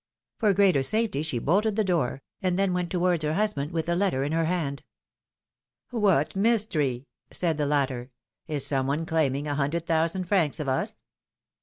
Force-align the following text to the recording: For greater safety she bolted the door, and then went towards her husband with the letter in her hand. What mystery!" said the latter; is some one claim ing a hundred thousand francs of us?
For 0.39 0.55
greater 0.55 0.81
safety 0.81 1.21
she 1.21 1.37
bolted 1.37 1.75
the 1.75 1.83
door, 1.83 2.23
and 2.41 2.57
then 2.57 2.73
went 2.73 2.89
towards 2.89 3.23
her 3.23 3.35
husband 3.35 3.71
with 3.71 3.85
the 3.85 3.95
letter 3.95 4.23
in 4.23 4.31
her 4.31 4.45
hand. 4.45 4.81
What 5.91 6.35
mystery!" 6.35 7.05
said 7.31 7.59
the 7.59 7.67
latter; 7.67 8.09
is 8.47 8.65
some 8.65 8.87
one 8.87 9.05
claim 9.05 9.35
ing 9.35 9.47
a 9.47 9.53
hundred 9.53 9.85
thousand 9.85 10.23
francs 10.27 10.59
of 10.59 10.67
us? 10.67 10.95